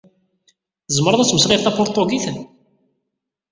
Tzemreḍ 0.87 1.19
ad 1.21 1.27
tmeslayeḍ 1.29 1.61
tapuṛtugit? 1.63 2.25